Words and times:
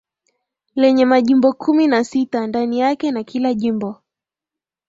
Lenye 0.75 1.05
majimbo 1.05 1.53
kumi 1.53 1.87
nasita 1.87 2.47
ndani 2.47 2.79
yake 2.79 3.11
na 3.11 3.23
kila 3.23 3.53
jimbo 3.53 3.95